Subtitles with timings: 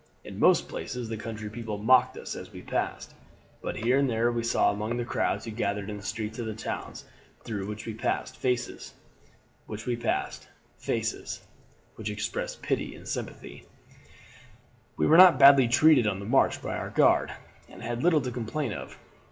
[0.23, 3.13] In most places the country people mocked us as we passed;
[3.61, 6.47] but here and there we saw among the crowds who gathered in the streets of
[6.47, 7.05] the towns
[7.43, 8.95] through which we passed, faces
[9.67, 10.47] which we passed,
[10.79, 11.41] faces
[11.97, 13.67] which expressed pity and sympathy
[14.97, 17.31] "We were not badly treated on the march by our guard,
[17.69, 18.97] and had little to complain of.